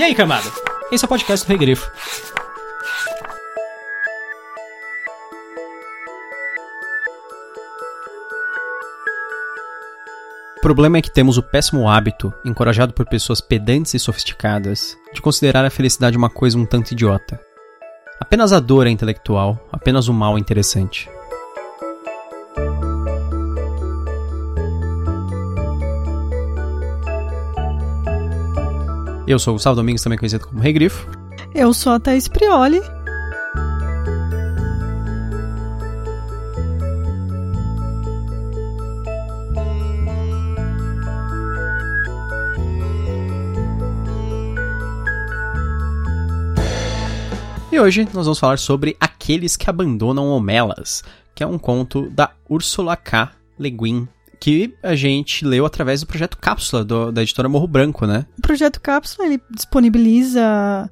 [0.00, 0.50] E aí, camada?
[0.90, 1.86] Esse é o podcast do Regrifo.
[10.56, 15.20] O problema é que temos o péssimo hábito, encorajado por pessoas pedantes e sofisticadas, de
[15.20, 17.38] considerar a felicidade uma coisa um tanto idiota.
[18.18, 21.10] Apenas a dor é intelectual, apenas o mal é interessante.
[29.30, 31.08] Eu sou o Gustavo Domingos, também conhecido como Regrifo.
[31.54, 32.80] Eu sou a Thaís Prioli.
[47.70, 51.04] E hoje nós vamos falar sobre Aqueles que Abandonam Homelas,
[51.36, 53.30] que é um conto da Ursula K.
[53.56, 54.08] Le Guin,
[54.40, 58.24] que a gente leu através do projeto Cápsula, do, da editora Morro Branco, né?
[58.38, 60.90] O projeto Cápsula ele disponibiliza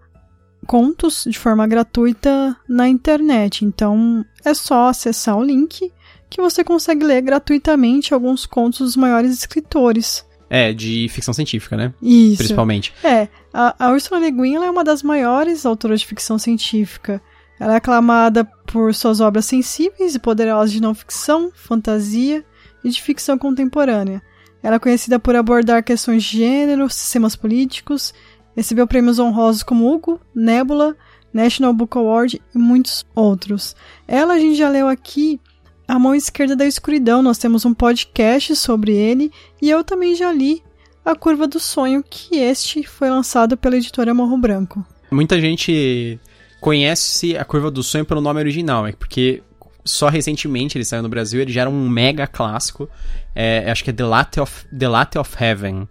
[0.67, 5.91] contos de forma gratuita na internet, então é só acessar o link
[6.29, 10.27] que você consegue ler gratuitamente alguns contos dos maiores escritores.
[10.51, 11.95] É, de ficção científica, né?
[12.03, 12.39] Isso.
[12.39, 12.93] Principalmente.
[13.03, 17.23] É, a, a Ursula Le Guin é uma das maiores autoras de ficção científica.
[17.59, 22.45] Ela é aclamada por suas obras sensíveis e poderosas de não ficção, fantasia
[22.85, 24.23] e de ficção contemporânea.
[24.63, 28.13] Ela é conhecida por abordar questões de gênero, sistemas políticos,
[28.57, 30.97] recebeu prêmios honrosos como Hugo, Nebula,
[31.33, 33.77] National Book Award e muitos outros.
[34.07, 35.41] Ela a gente já leu aqui
[35.87, 39.31] A Mão Esquerda da Escuridão, nós temos um podcast sobre ele
[39.63, 40.63] e eu também já li
[41.05, 44.85] A Curva do Sonho, que este foi lançado pela editora Morro Branco.
[45.11, 46.19] Muita gente
[46.61, 49.43] conhece A Curva do Sonho pelo nome original, é porque
[49.89, 52.89] só recentemente ele saiu no Brasil, ele já era um mega clássico.
[53.35, 55.89] É, acho que é The Latte, of, The Latte of Heaven,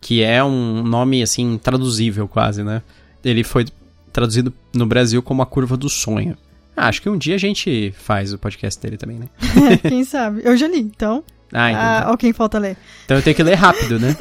[0.00, 2.82] que é um nome, assim, traduzível quase, né?
[3.24, 3.66] Ele foi
[4.12, 6.36] traduzido no Brasil como A Curva do Sonho.
[6.76, 9.28] Ah, acho que um dia a gente faz o podcast dele também, né?
[9.82, 10.42] Quem sabe?
[10.44, 11.24] Eu já li, então.
[11.52, 11.82] Ah, então.
[11.82, 12.12] Ah, tá.
[12.12, 12.76] ó, quem falta ler.
[13.04, 14.16] Então eu tenho que ler rápido, né?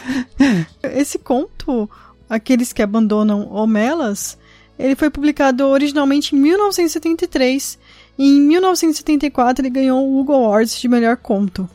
[0.94, 1.88] Esse conto,
[2.28, 4.36] Aqueles que Abandonam Homelas,
[4.78, 7.78] ele foi publicado originalmente em 1973
[8.18, 11.68] e em 1974 ele ganhou o Hugo Awards de melhor conto.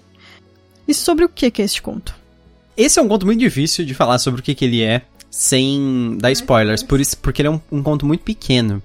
[0.88, 2.16] E sobre o que, que é este conto?
[2.76, 6.18] Esse é um conto muito difícil de falar sobre o que, que ele é sem
[6.20, 8.82] dar spoilers, por isso, porque ele é um, um conto muito pequeno.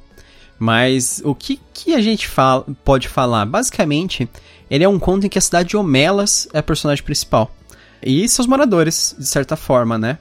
[0.58, 3.44] Mas o que, que a gente fala, pode falar?
[3.46, 4.28] Basicamente,
[4.70, 7.54] ele é um conto em que a cidade de Homelas é a personagem principal.
[8.02, 10.18] E seus moradores, de certa forma, né?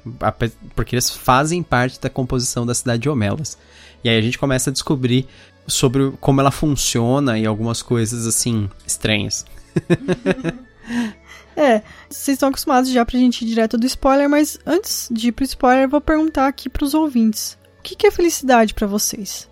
[0.76, 3.58] Porque eles fazem parte da composição da cidade de Homelas.
[4.04, 5.28] E aí a gente começa a descobrir
[5.68, 9.46] sobre como ela funciona e algumas coisas assim estranhas.
[11.56, 15.32] é, vocês estão acostumados já pra gente ir direto do spoiler, mas antes de ir
[15.32, 19.50] pro spoiler, eu vou perguntar aqui pros ouvintes: o que, que é felicidade para vocês?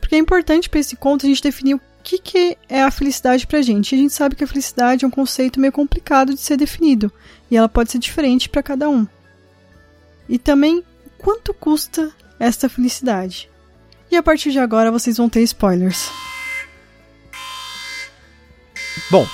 [0.00, 3.46] Porque é importante para esse conto a gente definir o que, que é a felicidade
[3.46, 3.92] pra gente.
[3.92, 7.12] E a gente sabe que a felicidade é um conceito meio complicado de ser definido
[7.50, 9.06] e ela pode ser diferente para cada um.
[10.28, 10.82] E também,
[11.18, 13.50] quanto custa esta felicidade?
[14.10, 16.10] E a partir de agora vocês vão ter spoilers.
[19.10, 19.26] Bom,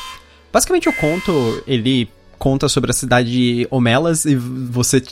[0.52, 5.02] basicamente o conto, ele conta sobre a cidade de Homelas e você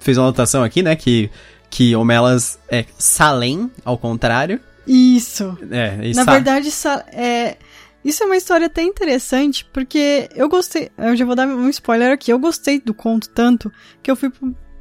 [0.00, 1.30] fez uma anotação aqui, né, que,
[1.68, 4.60] que Homelas é Salem, ao contrário.
[4.86, 5.58] Isso.
[5.70, 6.70] É, Na verdade,
[7.12, 7.56] é,
[8.04, 12.12] isso é uma história até interessante, porque eu gostei, eu já vou dar um spoiler
[12.12, 13.70] aqui, eu gostei do conto tanto
[14.02, 14.32] que eu fui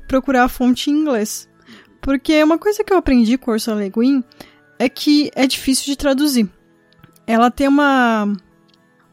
[0.08, 1.47] procurar a fonte em inglês.
[2.02, 4.24] Porque uma coisa que eu aprendi com Ursula Le Guin
[4.80, 6.47] é que é difícil de traduzir.
[7.25, 8.31] Ela tem uma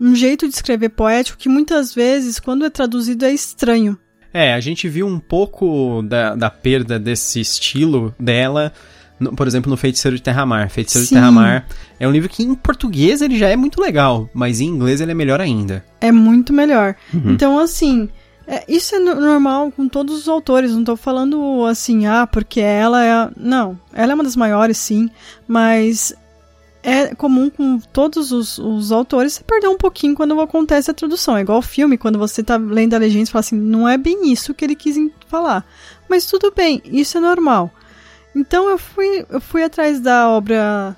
[0.00, 3.98] um jeito de escrever poético que muitas vezes, quando é traduzido, é estranho.
[4.32, 8.72] É, a gente viu um pouco da, da perda desse estilo dela,
[9.18, 10.68] no, por exemplo, no Feiticeiro de Terra-Mar.
[10.68, 11.14] Feiticeiro Sim.
[11.14, 11.66] de Terra-Mar
[12.00, 15.12] é um livro que em português ele já é muito legal, mas em inglês ele
[15.12, 15.84] é melhor ainda.
[16.00, 16.96] É muito melhor.
[17.12, 17.30] Uhum.
[17.30, 18.08] Então, assim,
[18.46, 23.04] é, isso é normal com todos os autores, não tô falando assim, ah, porque ela
[23.04, 23.30] é.
[23.36, 25.10] Não, ela é uma das maiores, sim,
[25.48, 26.14] mas
[26.82, 31.36] é comum com todos os, os autores perder um pouquinho quando acontece a tradução.
[31.36, 34.30] É igual filme, quando você tá lendo a legenda e fala assim, não é bem
[34.30, 34.96] isso que ele quis
[35.26, 35.64] falar.
[36.08, 37.70] Mas tudo bem, isso é normal.
[38.36, 40.94] Então eu fui, eu fui atrás da obra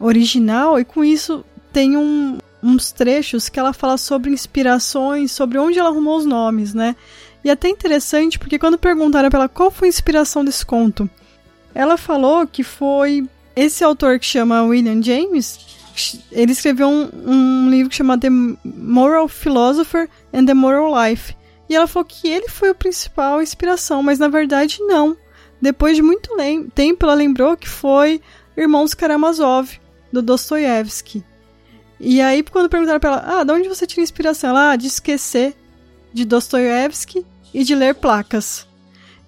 [0.00, 5.78] original e com isso tem um, uns trechos que ela fala sobre inspirações, sobre onde
[5.78, 6.96] ela arrumou os nomes, né?
[7.44, 11.08] E é até interessante porque quando perguntaram pra ela qual foi a inspiração desse conto,
[11.74, 15.58] ela falou que foi esse autor que chama William James,
[16.32, 21.36] ele escreveu um, um livro que chama The Moral Philosopher and the Moral Life.
[21.68, 25.16] E ela falou que ele foi a principal inspiração, mas na verdade não.
[25.60, 26.30] depois de muito
[26.74, 28.20] tempo, ela lembrou que foi
[28.56, 29.78] Irmãos Karamazov,
[30.12, 31.24] do Dostoiévski.
[32.04, 34.50] E aí, quando perguntaram pra ela, ah, de onde você tira inspiração?
[34.50, 35.56] Ela, ah, de esquecer
[36.12, 38.68] de Dostoiévski e de ler placas.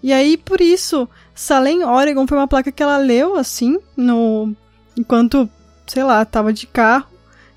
[0.02, 4.54] E aí, por isso, Salem, Oregon foi uma placa que ela leu, assim, no
[4.96, 5.48] enquanto,
[5.86, 7.08] sei lá, tava de carro.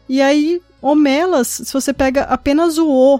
[0.07, 3.19] E aí, Homelas, se você pega apenas o O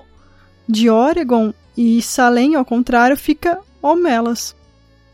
[0.68, 4.56] de Oregon e Salem, ao contrário, fica Homelas.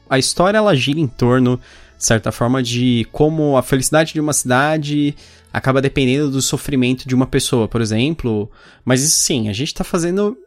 [0.08, 1.60] A história, ela gira em torno,
[1.98, 5.16] de certa forma, de como a felicidade de uma cidade
[5.52, 8.50] acaba dependendo do sofrimento de uma pessoa, por exemplo.
[8.84, 10.38] Mas isso sim, a gente tá fazendo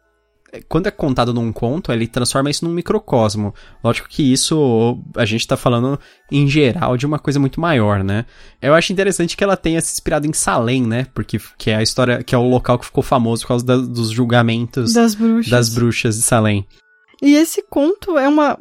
[0.69, 3.55] quando é contado num conto, ele transforma isso num microcosmo.
[3.85, 5.99] Lógico que isso a gente tá falando
[6.31, 8.25] em geral de uma coisa muito maior, né?
[8.61, 11.06] Eu acho interessante que ela tenha se inspirado em Salem, né?
[11.15, 13.77] Porque que é a história, que é o local que ficou famoso por causa da,
[13.77, 15.50] dos julgamentos das bruxas.
[15.50, 16.67] das bruxas de Salem.
[17.21, 18.59] E esse conto é uma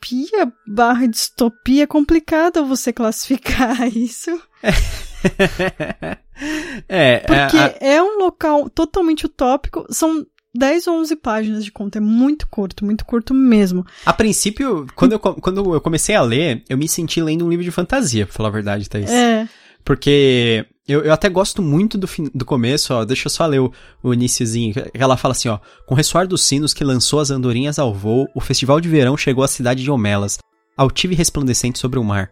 [0.00, 4.30] utopia barra distopia, é complicado você classificar isso.
[6.88, 7.76] é, Porque é, a...
[7.80, 9.86] é um local totalmente utópico.
[9.90, 11.98] São 10 ou 11 páginas de conta.
[11.98, 13.84] É muito curto, muito curto mesmo.
[14.04, 17.64] A princípio, quando eu, quando eu comecei a ler, eu me senti lendo um livro
[17.64, 19.10] de fantasia, pra falar a verdade, Thaís.
[19.10, 19.48] É.
[19.84, 23.04] Porque eu, eu até gosto muito do, do começo, ó.
[23.04, 23.72] Deixa eu só ler o,
[24.02, 24.74] o iníciozinho.
[24.92, 25.58] Ela fala assim, ó.
[25.86, 29.16] Com o ressoar dos sinos que lançou as andorinhas ao voo, o festival de verão
[29.16, 30.38] chegou à cidade de Homelas,
[30.76, 32.30] altiva e resplandecente sobre o mar.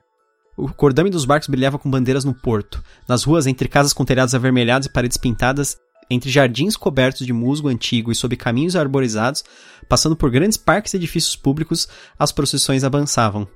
[0.56, 2.82] O cordame dos barcos brilhava com bandeiras no porto.
[3.06, 5.76] Nas ruas, entre casas com telhados avermelhados e paredes pintadas,
[6.10, 9.44] entre jardins cobertos de musgo antigo e sob caminhos arborizados,
[9.88, 13.46] passando por grandes parques e edifícios públicos, as procissões avançavam.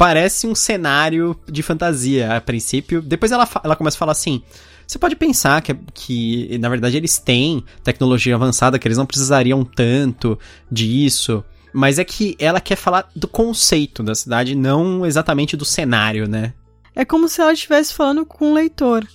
[0.00, 3.02] Parece um cenário de fantasia a princípio.
[3.02, 4.42] Depois ela, ela começa a falar assim:
[4.86, 9.62] você pode pensar que, que, na verdade, eles têm tecnologia avançada, que eles não precisariam
[9.62, 10.38] tanto
[10.72, 11.44] disso.
[11.70, 16.54] Mas é que ela quer falar do conceito da cidade, não exatamente do cenário, né?
[16.96, 19.06] É como se ela estivesse falando com o leitor.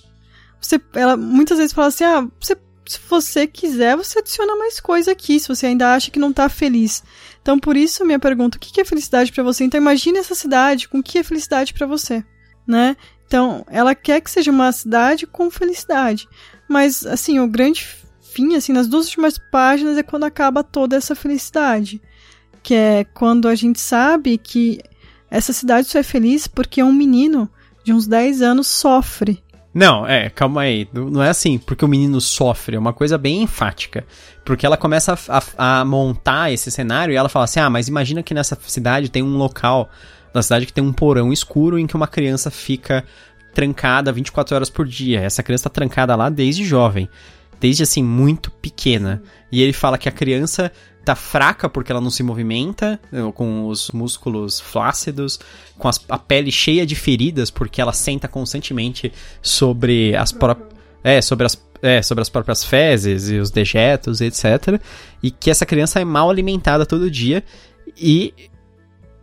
[0.60, 2.56] Você, ela muitas vezes fala assim: ah, você,
[2.86, 6.48] se você quiser, você adiciona mais coisa aqui, se você ainda acha que não tá
[6.48, 7.02] feliz.
[7.42, 9.64] Então, por isso, minha pergunta: o que é felicidade para você?
[9.64, 12.24] Então, imagine essa cidade com o que é felicidade para você,
[12.66, 12.96] né?
[13.26, 16.28] Então, ela quer que seja uma cidade com felicidade.
[16.68, 17.86] Mas, assim, o grande
[18.22, 22.00] fim, assim, nas duas últimas páginas é quando acaba toda essa felicidade.
[22.62, 24.80] Que é quando a gente sabe que
[25.30, 27.50] essa cidade só é feliz porque um menino
[27.84, 29.42] de uns 10 anos sofre
[29.78, 30.88] não, é, calma aí.
[30.90, 34.06] Não é assim porque o menino sofre, é uma coisa bem enfática.
[34.42, 37.86] Porque ela começa a, a, a, montar esse cenário e ela fala assim: ah, mas
[37.86, 39.90] imagina que nessa cidade tem um local
[40.32, 43.04] na cidade que tem um porão escuro em que uma criança fica
[43.52, 45.20] trancada 24 horas por dia.
[45.20, 47.06] Essa criança tá trancada lá desde jovem.
[47.60, 49.22] Desde assim, muito pequena.
[49.52, 50.72] E ele fala que a criança
[51.06, 53.00] tá fraca porque ela não se movimenta,
[53.34, 55.38] com os músculos flácidos,
[55.78, 60.74] com as, a pele cheia de feridas porque ela senta constantemente sobre as próprias.
[61.04, 64.80] É, sobre as, é, sobre as próprias fezes e os dejetos, etc.
[65.22, 67.44] E que essa criança é mal alimentada todo dia
[67.96, 68.34] e,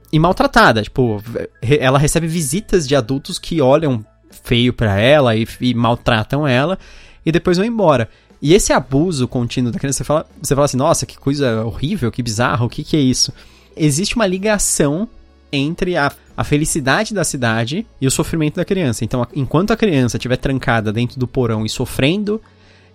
[0.09, 0.81] e maltratada.
[0.81, 1.21] Tipo,
[1.61, 4.05] ela recebe visitas de adultos que olham
[4.43, 6.79] feio para ela e, e maltratam ela
[7.25, 8.09] e depois vão embora.
[8.43, 12.11] E esse abuso contínuo da criança, você fala, você fala assim, nossa, que coisa horrível,
[12.11, 13.31] que bizarro, o que, que é isso?
[13.73, 15.07] Existe uma ligação
[15.49, 19.05] entre a, a felicidade da cidade e o sofrimento da criança.
[19.05, 22.41] Então, enquanto a criança estiver trancada dentro do porão e sofrendo,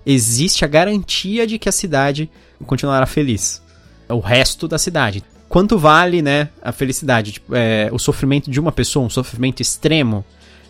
[0.05, 2.31] existe a garantia de que a cidade
[2.67, 3.63] continuará feliz.
[4.07, 5.25] O resto da cidade.
[5.49, 7.33] Quanto vale, né, a felicidade?
[7.33, 10.23] Tipo, é, o sofrimento de uma pessoa, um sofrimento extremo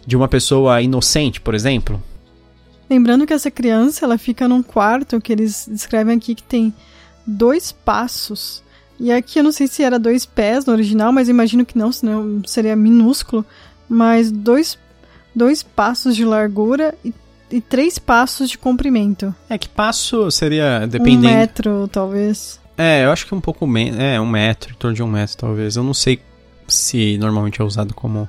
[0.06, 2.00] de uma pessoa inocente, por exemplo?
[2.88, 6.72] Lembrando que essa criança, ela fica num quarto que eles descrevem aqui que tem
[7.26, 8.62] dois passos.
[8.98, 11.92] E aqui eu não sei se era dois pés no original, mas imagino que não,
[11.92, 13.44] senão seria minúsculo.
[13.88, 14.78] Mas dois,
[15.34, 17.12] dois passos de largura e,
[17.50, 19.34] e três passos de comprimento.
[19.48, 21.28] É, que passo seria dependendo...
[21.28, 22.58] Um metro, talvez.
[22.76, 23.98] É, eu acho que um pouco menos.
[24.00, 25.76] É, um metro, em torno de um metro, talvez.
[25.76, 26.20] Eu não sei
[26.66, 28.28] se normalmente é usado como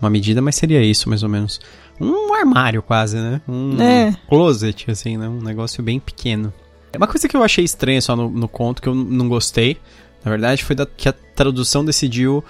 [0.00, 1.60] uma medida, mas seria isso, mais ou menos
[2.00, 3.40] um armário quase, né?
[3.48, 4.14] Um é.
[4.28, 5.28] closet, assim, né?
[5.28, 6.52] Um negócio bem pequeno.
[6.96, 9.78] Uma coisa que eu achei estranha só no, no conto, que eu não gostei,
[10.26, 12.42] na verdade, foi da, que a tradução decidiu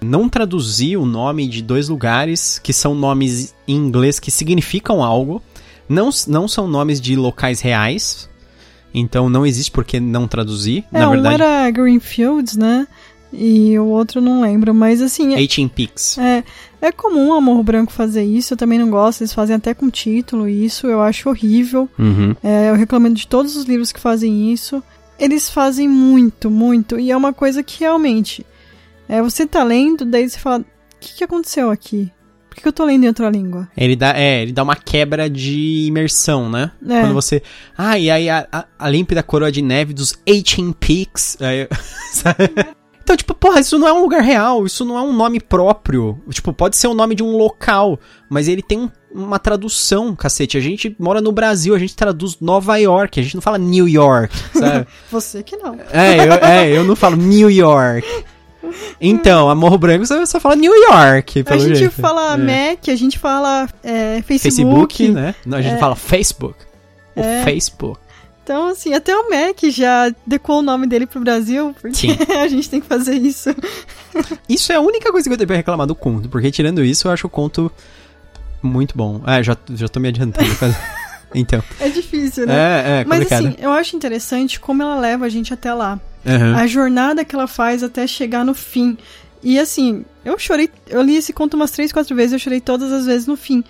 [0.00, 5.42] não traduzir o nome de dois lugares que são nomes em inglês que significam algo.
[5.88, 8.28] Não, não são nomes de locais reais.
[8.94, 10.84] Então não existe por que não traduzir.
[10.92, 11.42] É, na verdade.
[11.42, 12.86] um era Greenfields, né?
[13.38, 15.36] E o outro não lembro, mas assim.
[15.36, 16.16] 18 Peaks.
[16.16, 16.42] É,
[16.80, 19.90] é comum o Amor Branco fazer isso, eu também não gosto, eles fazem até com
[19.90, 21.88] título, isso eu acho horrível.
[21.98, 22.34] Uhum.
[22.42, 24.82] É, eu recomendo de todos os livros que fazem isso.
[25.18, 28.44] Eles fazem muito, muito, e é uma coisa que realmente
[29.08, 30.64] É, você tá lendo, daí você fala, o
[30.98, 32.10] que, que aconteceu aqui?
[32.50, 33.68] Por que eu tô lendo em outra língua?
[33.76, 36.70] Ele dá, é, ele dá uma quebra de imersão, né?
[36.88, 37.02] É.
[37.02, 37.42] Quando você.
[37.76, 41.36] Ah, e aí a, a, a límpida coroa de neve dos 18 Peaks.
[41.40, 41.68] Aí,
[42.12, 42.50] sabe?
[43.06, 46.20] Então, tipo, porra, isso não é um lugar real, isso não é um nome próprio.
[46.28, 50.58] Tipo, pode ser o nome de um local, mas ele tem um, uma tradução, cacete.
[50.58, 53.86] A gente mora no Brasil, a gente traduz Nova York, a gente não fala New
[53.88, 54.88] York, sabe?
[55.08, 55.78] Você que não.
[55.92, 58.04] é, eu, é, eu não falo New York.
[59.00, 61.92] Então, a Morro Branco você só fala New York, A pelo gente jeito.
[61.92, 62.36] fala É.
[62.72, 64.96] Mac, a gente fala é, Facebook.
[64.96, 65.32] Facebook, né?
[65.46, 66.56] Não, a gente fala Facebook.
[67.14, 67.44] O É.
[67.44, 68.00] Facebook.
[68.46, 72.16] Então, assim, até o Mac já decou o nome dele pro Brasil, porque Sim.
[72.40, 73.50] a gente tem que fazer isso.
[74.48, 77.08] Isso é a única coisa que eu tenho pra reclamar do conto, porque tirando isso,
[77.08, 77.70] eu acho o conto
[78.62, 79.20] muito bom.
[79.26, 80.48] Ah, já, já tô me adiantando.
[81.34, 81.60] então.
[81.80, 82.54] É difícil, né?
[82.54, 83.48] É, é, Mas complicado.
[83.48, 86.00] assim, eu acho interessante como ela leva a gente até lá.
[86.24, 86.54] Aham.
[86.54, 88.96] A jornada que ela faz até chegar no fim.
[89.42, 92.92] E assim, eu chorei, eu li esse conto umas três, quatro vezes, eu chorei todas
[92.92, 93.64] as vezes no fim.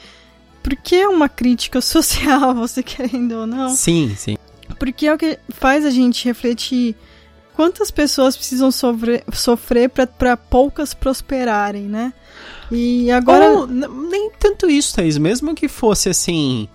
[0.62, 3.70] Porque é uma crítica social, você querendo ou não.
[3.70, 4.36] Sim, sim.
[4.78, 6.94] Porque é o que faz a gente refletir
[7.54, 12.12] quantas pessoas precisam sofrer, sofrer para poucas prosperarem, né?
[12.70, 13.50] E agora.
[13.50, 15.18] Ou, nem tanto isso, Thaís.
[15.18, 16.68] Mesmo que fosse assim.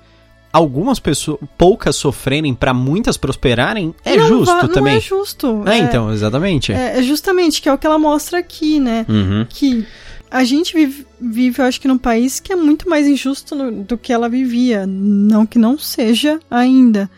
[0.53, 4.93] Algumas pessoas, poucas sofrerem pra muitas prosperarem, é não justo va- também.
[4.95, 5.63] Não é justo.
[5.65, 6.73] É, então, exatamente.
[6.73, 9.05] É, é justamente que é o que ela mostra aqui, né?
[9.07, 9.45] Uhum.
[9.47, 9.87] Que
[10.29, 13.71] a gente vive, vive, eu acho que num país que é muito mais injusto no-
[13.83, 14.85] do que ela vivia.
[14.85, 17.09] Não que não seja ainda.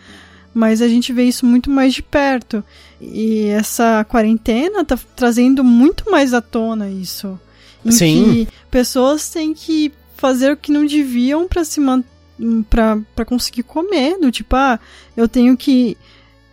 [0.53, 2.63] Mas a gente vê isso muito mais de perto.
[3.01, 7.39] E essa quarentena tá trazendo muito mais à tona isso.
[7.83, 8.23] Em Sim.
[8.23, 11.81] que pessoas têm que fazer o que não deviam pra se
[12.69, 14.17] pra conseguir comer.
[14.19, 14.79] Do tipo, ah,
[15.17, 15.97] eu tenho que.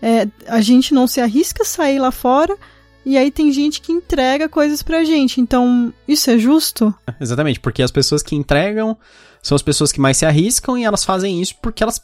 [0.01, 2.57] é, a gente não se arrisca a sair lá fora.
[3.05, 5.41] E aí tem gente que entrega coisas pra gente.
[5.41, 6.95] Então, isso é justo?
[7.21, 8.97] Exatamente, porque as pessoas que entregam
[9.43, 12.01] são as pessoas que mais se arriscam e elas fazem isso porque elas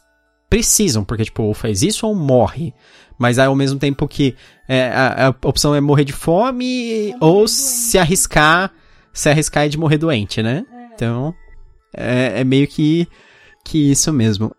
[0.49, 2.73] precisam, porque, tipo, ou faz isso ou morre.
[3.19, 4.35] Mas aí, ao mesmo tempo que
[4.67, 8.71] é, a, a opção é morrer de fome ou se arriscar,
[9.11, 10.65] se arriscar é de morrer doente, né?
[10.93, 11.33] Então,
[11.95, 13.07] é, é meio que,
[13.65, 14.51] que isso mesmo.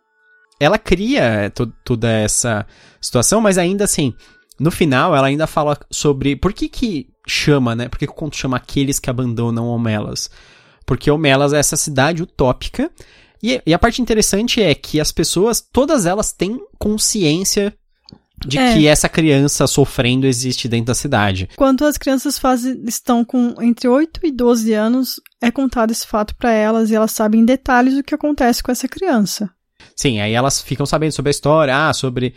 [0.60, 2.66] Ela cria to- toda essa
[3.00, 4.12] situação, mas ainda assim,
[4.58, 7.88] no final ela ainda fala sobre por que que chama, né?
[7.88, 10.28] Por que, que o conto chama aqueles que abandonam Homelas?
[10.84, 12.90] Porque Homelas é essa cidade utópica
[13.42, 17.74] e, e a parte interessante é que as pessoas, todas elas têm consciência
[18.46, 18.74] de É.
[18.74, 21.48] que essa criança sofrendo existe dentro da cidade.
[21.56, 26.36] Quando as crianças fazem, estão com entre 8 e 12 anos, é contado esse fato
[26.36, 29.50] pra elas e elas sabem em detalhes o que acontece com essa criança.
[29.96, 32.34] Sim, aí elas ficam sabendo sobre a história, ah, sobre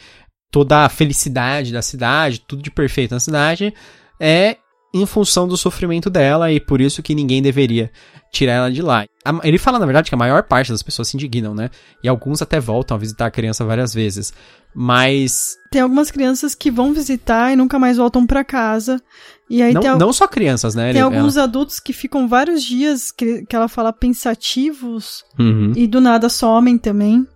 [0.50, 3.74] toda a felicidade da cidade, tudo de perfeito na cidade,
[4.20, 4.58] é
[4.93, 7.89] em função do sofrimento dela e por isso que ninguém deveria
[8.31, 9.05] tirar ela de lá.
[9.43, 11.69] Ele fala, na verdade, que a maior parte das pessoas se indignam, né?
[12.03, 14.33] E alguns até voltam a visitar a criança várias vezes.
[14.74, 19.01] Mas Tem algumas crianças que vão visitar e nunca mais voltam pra casa.
[19.50, 20.91] E aí não, tem, não só crianças, né?
[20.93, 25.74] tem Ele- alguns adultos que ficam vários dias, que, que ela fala, pensativos ela- Uhum.
[25.75, 27.27] e do nada somem também.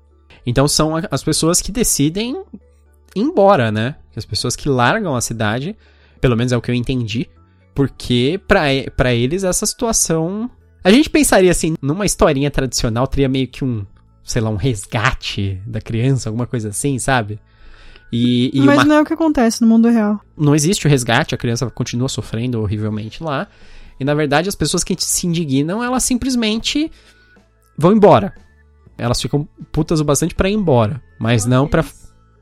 [0.46, 2.38] Então são as pessoas que decidem
[3.16, 3.96] ir embora, né?
[4.16, 5.76] As pessoas que largam a cidade,
[6.22, 7.28] pelo menos é o que eu entendi,
[7.76, 8.64] porque pra,
[8.96, 10.50] pra eles essa situação.
[10.84, 13.86] A gente pensaria assim, numa historinha tradicional teria meio que um,
[14.24, 17.40] sei lá, um resgate da criança, alguma coisa assim, sabe?
[18.12, 20.22] E, e Mas uma- não é o que acontece no mundo real.
[20.38, 23.48] não existe o resgate, a criança continua sofrendo horrivelmente lá.
[24.00, 26.92] E na verdade, as pessoas que se indignam, elas simplesmente
[27.78, 28.34] vão embora.
[28.98, 31.84] Elas ficam putas o bastante pra ir embora, mas não pra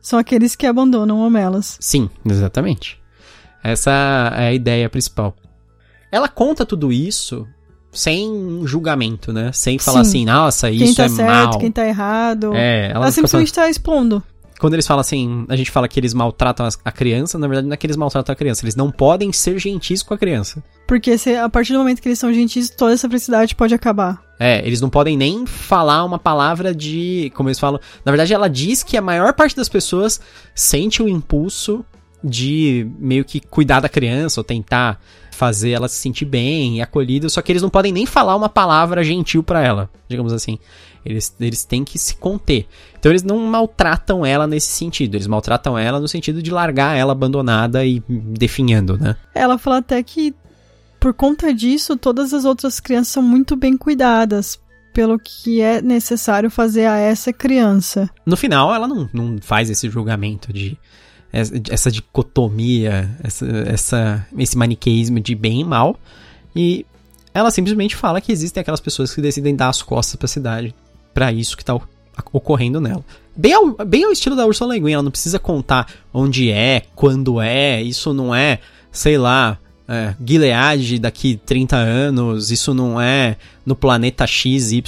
[0.02, 1.78] São aqueles que abandonam Homelas.
[1.80, 3.02] Sim, exatamente.
[3.64, 3.92] Essa
[4.36, 5.36] é a ideia principal.
[6.12, 7.48] Ela conta tudo isso
[7.92, 9.52] sem julgamento, né?
[9.54, 10.10] Sem falar Sim.
[10.10, 11.60] assim, nossa, Quem isso tá é certo, mal.
[11.60, 12.54] quem tá errado.
[12.54, 14.22] É, ela, Ela simplesmente tá expondo.
[14.60, 17.74] Quando eles falam assim, a gente fala que eles maltratam a criança, na verdade não
[17.74, 20.64] é que eles maltratam a criança, eles não podem ser gentis com a criança.
[20.88, 24.22] Porque se, a partir do momento que eles são gentis, toda essa felicidade pode acabar.
[24.40, 27.32] É, eles não podem nem falar uma palavra de.
[27.36, 27.80] Como eles falam.
[28.06, 30.20] Na verdade, ela diz que a maior parte das pessoas
[30.56, 31.86] sente o impulso
[32.24, 35.00] de meio que cuidar da criança ou tentar
[35.32, 38.48] fazer ela se sentir bem e acolhida, só que eles não podem nem falar uma
[38.48, 40.58] palavra gentil pra ela, digamos assim.
[41.06, 42.66] Eles, eles têm que se conter.
[42.98, 47.12] Então eles não maltratam ela nesse sentido, eles maltratam ela no sentido de largar ela
[47.12, 49.18] abandonada e definhando, né?
[49.36, 50.34] Ela fala até que,
[51.00, 54.62] por conta disso, todas as outras crianças são muito bem cuidadas.
[54.94, 58.08] Pelo que é necessário fazer a essa criança.
[58.24, 60.78] No final, ela não, não faz esse julgamento de.
[61.34, 66.00] Essa dicotomia, essa, essa, esse maniqueísmo de bem e mal.
[66.56, 66.86] E
[67.34, 70.76] ela simplesmente fala que existem aquelas pessoas que decidem dar as costas para a cidade,
[71.12, 71.76] para isso que tá
[72.32, 73.04] ocorrendo nela.
[73.36, 76.84] Bem ao, bem ao estilo da Ursula Le Guin, ela não precisa contar onde é,
[76.94, 78.60] quando é, isso não é,
[78.92, 84.84] sei lá, é, Gilead daqui 30 anos, isso não é no planeta XYZ.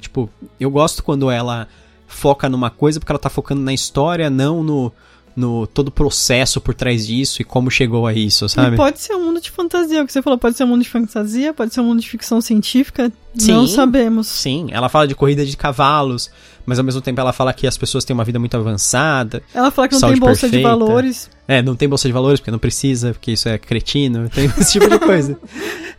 [0.00, 0.30] Tipo,
[0.60, 1.66] eu gosto quando ela
[2.06, 4.92] foca numa coisa porque ela tá focando na história, não no,
[5.36, 8.74] no todo o processo por trás disso e como chegou a isso, sabe?
[8.74, 10.82] E pode ser um mundo de fantasia, o que você falou, pode ser um mundo
[10.82, 14.26] de fantasia, pode ser um mundo de ficção científica, sim, não sabemos.
[14.28, 16.30] Sim, ela fala de corrida de cavalos,
[16.64, 19.42] mas ao mesmo tempo ela fala que as pessoas têm uma vida muito avançada.
[19.52, 20.56] Ela fala que não tem bolsa perfeita.
[20.56, 21.30] de valores.
[21.46, 24.72] É, não tem bolsa de valores porque não precisa, porque isso é cretino, tem esse
[24.72, 25.38] tipo de coisa.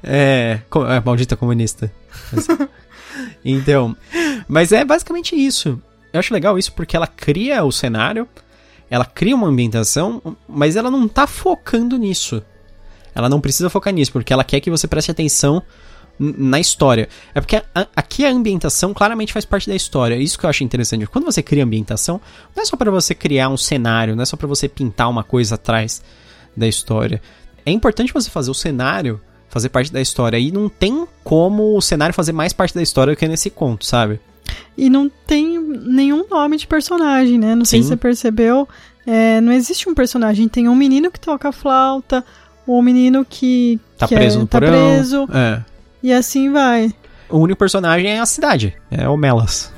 [0.03, 1.91] É, é maldita comunista.
[3.43, 3.95] Então,
[4.47, 5.81] mas é basicamente isso.
[6.11, 8.27] Eu acho legal isso porque ela cria o cenário,
[8.89, 12.41] ela cria uma ambientação, mas ela não tá focando nisso.
[13.13, 15.61] Ela não precisa focar nisso, porque ela quer que você preste atenção
[16.19, 17.09] na história.
[17.33, 20.15] É porque a, aqui a ambientação claramente faz parte da história.
[20.15, 21.05] Isso que eu acho interessante.
[21.07, 22.21] Quando você cria ambientação,
[22.55, 25.23] não é só para você criar um cenário, não é só para você pintar uma
[25.23, 26.01] coisa atrás
[26.55, 27.21] da história.
[27.65, 30.37] É importante você fazer o cenário fazer parte da história.
[30.37, 33.85] E não tem como o cenário fazer mais parte da história do que nesse conto,
[33.85, 34.19] sabe?
[34.77, 37.55] E não tem nenhum nome de personagem, né?
[37.55, 37.69] Não Sim.
[37.69, 38.67] sei se você percebeu.
[39.05, 40.47] É, não existe um personagem.
[40.47, 42.23] Tem um menino que toca flauta,
[42.67, 43.79] um menino que.
[43.97, 44.71] Tá que preso é, no tá porão.
[44.71, 45.27] preso.
[45.33, 45.63] É.
[46.03, 46.93] E assim vai.
[47.29, 49.71] O único personagem é a cidade, é o Melas.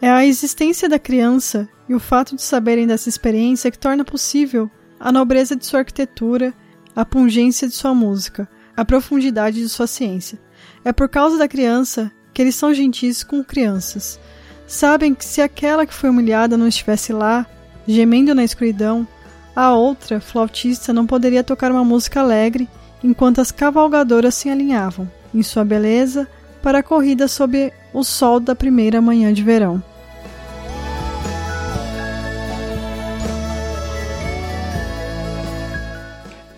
[0.00, 4.70] É a existência da criança e o fato de saberem dessa experiência que torna possível
[5.00, 6.52] a nobreza de sua arquitetura,
[6.94, 10.38] a pungência de sua música, a profundidade de sua ciência.
[10.84, 14.18] É por causa da criança que eles são gentis com crianças.
[14.66, 17.46] Sabem que se aquela que foi humilhada não estivesse lá,
[17.86, 19.06] gemendo na escuridão,
[19.54, 22.68] a outra, flautista, não poderia tocar uma música alegre
[23.02, 26.26] enquanto as cavalgadoras se alinhavam, em sua beleza,
[26.62, 29.82] para a corrida sob o sol da primeira manhã de verão.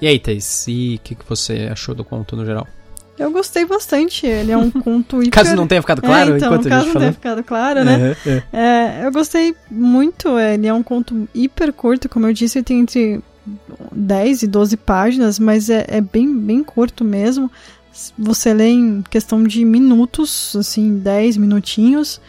[0.01, 2.67] E aí, Thais, e o que, que você achou do conto no geral?
[3.19, 4.27] Eu gostei bastante.
[4.27, 5.33] Ele é um conto hiper...
[5.33, 7.85] Caso não tenha ficado claro, é, então, enquanto caso a gente não tenha ficado claro,
[7.85, 8.17] né?
[8.27, 8.43] É, é.
[8.53, 10.39] É, eu gostei muito.
[10.39, 13.23] Ele é um conto hiper curto, como eu disse, ele tem entre
[13.93, 17.51] 10 e 12 páginas, mas é, é bem, bem curto mesmo.
[18.19, 22.21] Você lê em questão de minutos, assim, 10 minutinhos.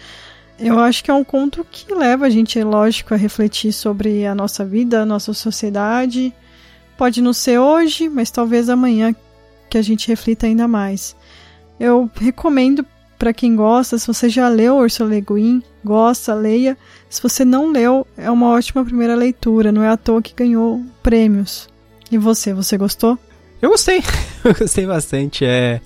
[0.58, 4.34] Eu acho que é um conto que leva a gente, lógico, a refletir sobre a
[4.34, 6.34] nossa vida, a nossa sociedade,
[6.98, 9.16] Pode não ser hoje, mas talvez amanhã
[9.70, 11.16] que a gente reflita ainda mais.
[11.80, 12.86] Eu recomendo
[13.18, 16.78] para quem gosta, se você já leu Ursula Le Guin, gosta, leia.
[17.10, 20.84] Se você não leu, é uma ótima primeira leitura, não é à toa que ganhou
[21.02, 21.68] prêmios.
[22.12, 23.18] E você, você gostou?
[23.62, 24.04] Eu gostei,
[24.44, 25.46] eu gostei bastante.
[25.46, 25.82] É...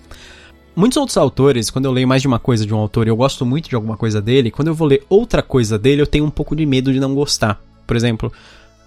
[0.76, 3.16] Muitos outros autores, quando eu leio mais de uma coisa de um autor e eu
[3.16, 6.26] gosto muito de alguma coisa dele, quando eu vou ler outra coisa dele, eu tenho
[6.26, 7.62] um pouco de medo de não gostar.
[7.86, 8.32] Por exemplo,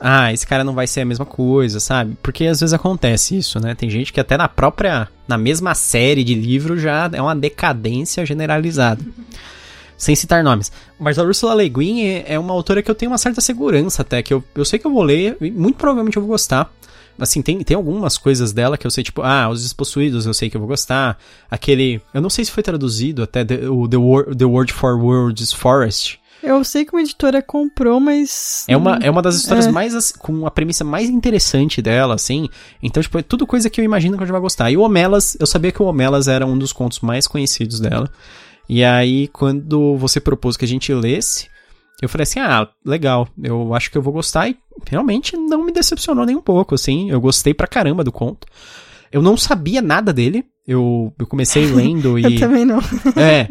[0.06, 2.14] ah, esse cara não vai ser a mesma coisa, sabe?
[2.22, 3.74] Porque às vezes acontece isso, né?
[3.74, 8.26] Tem gente que até na própria, na mesma série de livro já é uma decadência
[8.26, 9.02] generalizada.
[9.96, 10.70] Sem citar nomes.
[11.00, 14.02] Mas a Ursula Le Guin é, é uma autora que eu tenho uma certa segurança
[14.02, 16.70] até, que eu, eu sei que eu vou ler e muito provavelmente eu vou gostar.
[17.18, 20.50] Assim, tem, tem algumas coisas dela que eu sei, tipo, ah, Os Despossuídos eu sei
[20.50, 21.16] que eu vou gostar.
[21.50, 22.02] Aquele.
[22.12, 25.50] Eu não sei se foi traduzido até the, o The, Word, the Word for Words
[25.50, 26.20] Forest.
[26.44, 28.64] Eu sei que uma editora comprou, mas.
[28.68, 29.70] É uma, é uma das histórias é.
[29.72, 30.12] mais.
[30.12, 32.48] com a premissa mais interessante dela, assim.
[32.82, 34.70] Então, tipo, é tudo coisa que eu imagino que a gente vai gostar.
[34.70, 38.10] E o Homelas, eu sabia que o Homelas era um dos contos mais conhecidos dela.
[38.68, 41.48] E aí, quando você propôs que a gente lesse,
[42.02, 44.48] eu falei assim: ah, legal, eu acho que eu vou gostar.
[44.48, 47.10] E realmente não me decepcionou nem um pouco, assim.
[47.10, 48.46] Eu gostei pra caramba do conto.
[49.10, 50.44] Eu não sabia nada dele.
[50.66, 52.24] Eu, eu comecei lendo e.
[52.24, 52.80] eu também não.
[53.16, 53.48] é.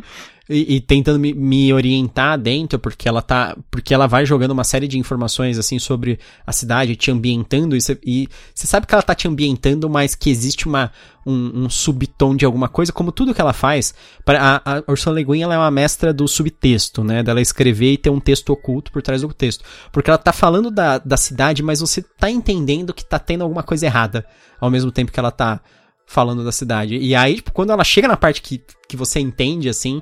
[0.49, 3.55] E, e tentando me, me, orientar dentro, porque ela tá.
[3.71, 8.27] Porque ela vai jogando uma série de informações assim sobre a cidade, te ambientando, e
[8.53, 10.91] você sabe que ela tá te ambientando, mas que existe uma,
[11.25, 13.93] um, um, subtom de alguma coisa, como tudo que ela faz.
[14.25, 17.23] Pra, a, a Ursula Le Guin ela é uma mestra do subtexto, né?
[17.23, 19.63] Dela escrever e ter um texto oculto por trás do texto.
[19.93, 23.63] Porque ela tá falando da, da cidade, mas você tá entendendo que tá tendo alguma
[23.63, 24.25] coisa errada
[24.59, 25.61] ao mesmo tempo que ela tá
[26.05, 26.97] falando da cidade.
[26.97, 30.01] E aí, tipo, quando ela chega na parte que, que você entende, assim,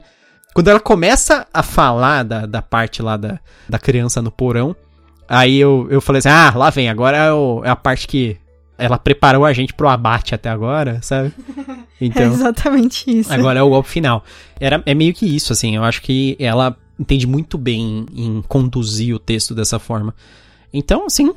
[0.54, 4.76] quando ela começa a falar da, da parte lá da, da criança no porão,
[5.28, 8.38] aí eu, eu falei assim: ah, lá vem, agora é, o, é a parte que.
[8.78, 11.34] ela preparou a gente pro abate até agora, sabe?
[12.04, 13.32] Então, é exatamente isso.
[13.32, 14.26] Agora é o golpe final.
[14.60, 15.76] Era, é meio que isso, assim.
[15.76, 20.16] Eu acho que ela entende muito bem em conduzir o texto dessa forma.
[20.74, 21.32] Então, assim,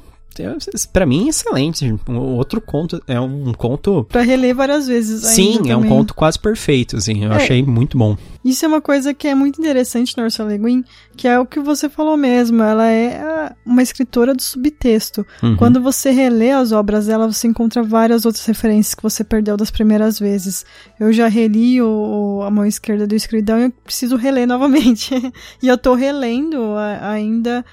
[0.92, 1.94] para mim excelente.
[2.08, 5.22] Outro conto é um conto para reler várias vezes.
[5.22, 7.24] Sim, é um conto quase perfeito, assim.
[7.24, 8.16] Eu é, achei muito bom.
[8.44, 10.84] Isso é uma coisa que é muito interessante na Ursula Le Guin,
[11.16, 12.62] que é o que você falou mesmo.
[12.62, 15.26] Ela é uma escritora do subtexto.
[15.42, 15.56] Uhum.
[15.56, 19.70] Quando você relê as obras dela, você encontra várias outras referências que você perdeu das
[19.70, 20.66] primeiras vezes.
[21.00, 25.14] Eu já reli o, A Mão Esquerda do Escridão e eu preciso reler novamente.
[25.62, 27.64] e eu tô relendo ainda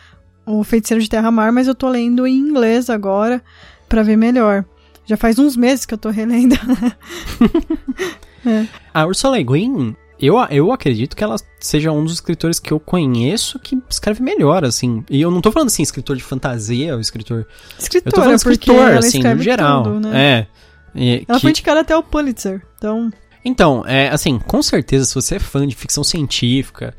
[0.46, 3.42] o Feiticeiro de Terra-Mar, mas eu tô lendo em inglês agora
[3.88, 4.66] para ver melhor.
[5.06, 6.56] Já faz uns meses que eu tô relendo.
[8.46, 8.66] é.
[8.94, 12.80] A Ursula Le Guin, eu, eu acredito que ela seja um dos escritores que eu
[12.80, 15.04] conheço que escreve melhor, assim.
[15.10, 17.48] E eu não tô falando assim, escritor de fantasia ou escritor.
[17.80, 19.84] Escritor, eu tô falando escritor, assim, no geral.
[19.84, 20.22] Tudo, né?
[20.22, 20.48] É.
[20.94, 21.42] E, ela que...
[21.42, 23.12] foi indicada até o Pulitzer, então.
[23.44, 26.94] Então, é, assim, com certeza, se você é fã de ficção científica,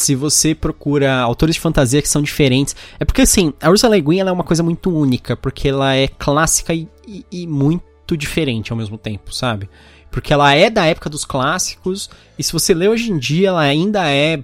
[0.00, 2.74] se você procura autores de fantasia que são diferentes.
[2.98, 6.08] É porque, assim, a Ursula Le Guin é uma coisa muito única, porque ela é
[6.08, 9.68] clássica e, e, e, muito diferente ao mesmo tempo, sabe?
[10.10, 13.60] Porque ela é da época dos clássicos, e se você lê hoje em dia, ela
[13.60, 14.42] ainda é,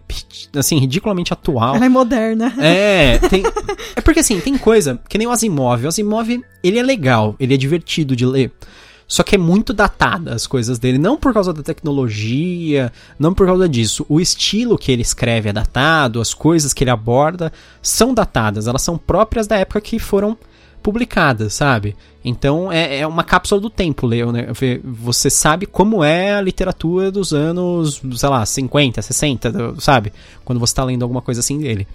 [0.55, 1.75] assim, ridiculamente atual.
[1.75, 2.55] Ela é moderna.
[2.59, 3.43] É, tem,
[3.97, 5.85] é porque, assim, tem coisa, que nem o Asimov.
[5.85, 6.29] O Asimov,
[6.63, 8.53] ele é legal, ele é divertido de ler.
[9.09, 13.47] Só que é muito datada as coisas dele, não por causa da tecnologia, não por
[13.47, 14.05] causa disso.
[14.09, 18.83] O estilo que ele escreve é datado, as coisas que ele aborda são datadas, elas
[18.83, 20.37] são próprias da época que foram
[20.83, 21.97] publicadas, sabe?
[22.25, 24.49] Então é, é uma cápsula do tempo, Leo, né?
[24.85, 30.13] Você sabe como é a literatura dos anos, sei lá, 50, 60, sabe?
[30.45, 31.87] Quando você tá lendo alguma coisa assim dele.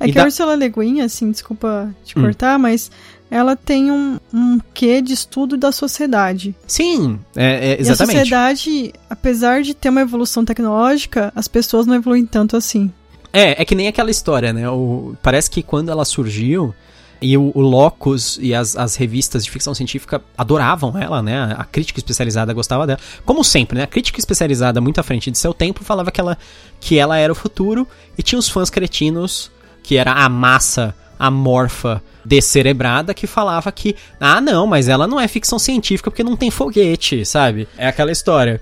[0.00, 0.22] É e que da...
[0.22, 2.22] a Ursula Le Guin, assim, desculpa te hum.
[2.22, 2.90] cortar, mas
[3.32, 6.54] ela tem um, um quê de estudo da sociedade.
[6.66, 8.14] Sim, é, é, exatamente.
[8.14, 12.92] E a sociedade, apesar de ter uma evolução tecnológica, as pessoas não evoluem tanto assim.
[13.32, 14.68] É, é que nem aquela história, né?
[14.68, 16.74] O, parece que quando ela surgiu,
[17.22, 21.54] e o, o Locus e as, as revistas de ficção científica adoravam ela, né?
[21.56, 23.00] A crítica especializada gostava dela.
[23.24, 23.84] Como sempre, né?
[23.84, 26.36] A crítica especializada, muito à frente de seu tempo, falava que ela,
[26.78, 29.50] que ela era o futuro, e tinha os fãs cretinos,
[29.82, 35.28] que era a massa amorfa descerebrada que falava que, ah, não, mas ela não é
[35.28, 37.68] ficção científica porque não tem foguete, sabe?
[37.78, 38.60] É aquela história.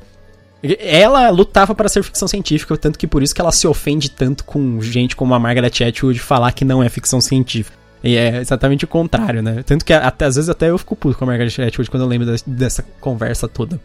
[0.62, 4.44] Ela lutava para ser ficção científica, tanto que por isso que ela se ofende tanto
[4.44, 7.78] com gente como a Margaret Atwood falar que não é ficção científica.
[8.04, 9.62] E é exatamente o contrário, né?
[9.64, 12.08] Tanto que até, às vezes até eu fico puto com a Margaret Atwood quando eu
[12.08, 13.80] lembro dessa conversa toda.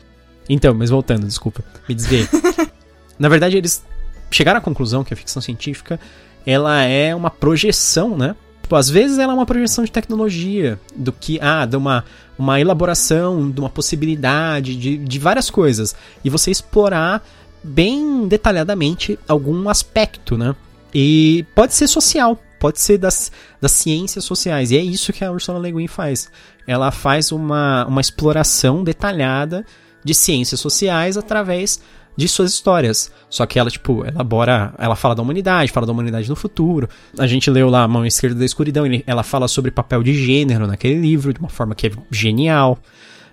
[0.50, 2.28] Então, mas voltando, desculpa, me desviei.
[3.18, 3.82] Na verdade, eles
[4.30, 5.98] chegaram à conclusão que a ficção científica
[6.46, 8.36] ela é uma projeção, né?
[8.66, 12.04] Tipo, às vezes ela é uma projeção de tecnologia, do que, ah, de uma,
[12.36, 15.96] uma elaboração, de uma possibilidade, de, de várias coisas.
[16.24, 17.24] E você explorar
[17.64, 20.56] bem detalhadamente algum aspecto, né?
[20.92, 24.72] E pode ser social, pode ser das, das ciências sociais.
[24.72, 26.32] E é isso que a Ursula Le Guin faz.
[26.66, 29.64] Ela faz uma, uma exploração detalhada
[30.04, 31.80] de ciências sociais através
[32.16, 33.12] de suas histórias.
[33.30, 34.74] Só que ela, tipo, elabora.
[34.78, 36.90] Ela fala da humanidade, fala da humanidade no futuro.
[37.18, 40.68] A gente leu lá A Mão Esquerda da Escuridão, ela fala sobre papel de gênero
[40.68, 42.78] naquele livro, de uma forma que é genial.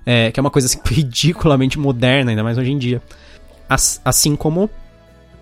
[0.04, 3.00] É, que é uma coisa assim, ridiculamente moderna, ainda mais hoje em dia.
[3.68, 4.68] As, assim como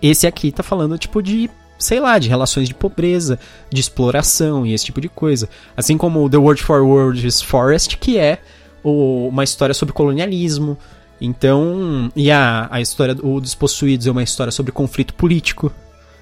[0.02, 1.50] esse aqui tá falando, tipo, de.
[1.78, 3.38] Sei lá, de relações de pobreza,
[3.72, 5.48] de exploração e esse tipo de coisa.
[5.74, 8.38] Assim como The Word for Words Forest, que é
[8.84, 10.76] o, uma história sobre colonialismo,
[11.20, 15.70] então, e a, a história do Despossuídos é uma história sobre conflito político,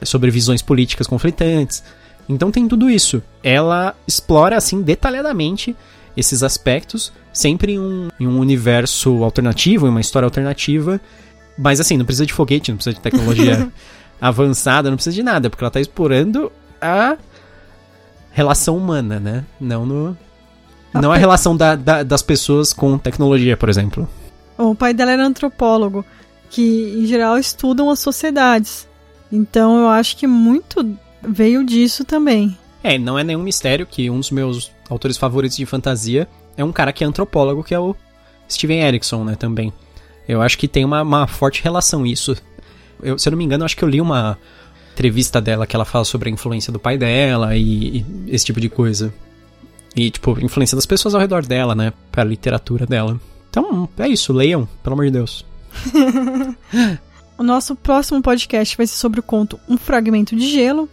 [0.03, 1.85] sobre visões políticas conflitantes.
[2.29, 3.23] Então tem tudo isso.
[3.43, 5.77] Ela explora, assim, detalhadamente
[6.17, 11.01] esses aspectos, sempre em um, em um universo alternativo, em uma história alternativa.
[11.57, 13.71] Mas assim, não precisa de foguete, não precisa de tecnologia
[14.21, 17.17] avançada, não precisa de nada, porque ela está explorando a
[18.33, 19.45] relação humana, né?
[19.61, 20.17] Não no.
[20.93, 24.09] Não a relação da, da, das pessoas com tecnologia, por exemplo.
[24.59, 26.05] O pai dela era antropólogo,
[26.51, 28.89] que em geral estudam as sociedades.
[29.31, 32.59] Então eu acho que muito veio disso também.
[32.83, 36.73] É, não é nenhum mistério que um dos meus autores favoritos de fantasia é um
[36.73, 37.95] cara que é antropólogo, que é o
[38.51, 39.73] Steven Erickson, né, também.
[40.27, 42.37] Eu acho que tem uma, uma forte relação isso.
[43.03, 44.39] Eu, se eu não me engano, acho que eu li uma
[44.93, 48.61] entrevista dela que ela fala sobre a influência do pai dela e, e esse tipo
[48.61, 49.13] de coisa.
[49.95, 53.19] E, tipo, influência das pessoas ao redor dela, né, para a literatura dela.
[53.51, 55.45] Então, é isso, leiam, pelo amor de Deus.
[57.39, 60.89] o nosso próximo podcast vai ser sobre o conto Um Fragmento de Gelo,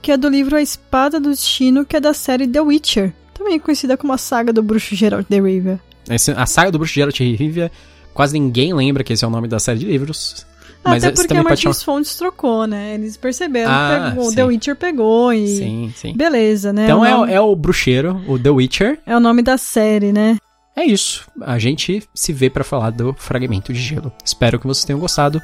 [0.00, 3.58] que é do livro A Espada do Destino, que é da série The Witcher, também
[3.58, 5.80] conhecida como a saga do bruxo Geralt de Rivia.
[6.10, 7.70] Esse, a saga do Bruxo Geralt de Rivia,
[8.12, 10.46] quase ninguém lembra que esse é o nome da série de livros.
[10.84, 11.74] Mas Até porque a Martins chamar...
[11.74, 12.94] Fontes trocou, né?
[12.94, 15.46] Eles perceberam ah, que pegou, The Witcher pegou e...
[15.46, 16.12] Sim, sim.
[16.16, 16.84] Beleza, né?
[16.84, 17.32] Então é, nome...
[17.32, 18.98] é o bruxeiro, o The Witcher.
[19.06, 20.38] É o nome da série, né?
[20.74, 21.26] É isso.
[21.40, 24.12] A gente se vê para falar do Fragmento de Gelo.
[24.24, 25.40] Espero que vocês tenham gostado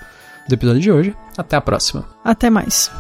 [0.48, 1.16] do episódio de hoje.
[1.36, 2.08] Até a próxima.
[2.24, 2.90] Até mais.